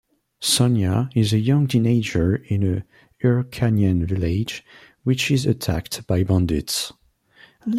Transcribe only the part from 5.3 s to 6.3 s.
attacked by